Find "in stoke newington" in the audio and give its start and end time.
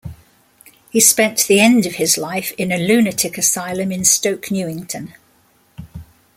3.91-5.13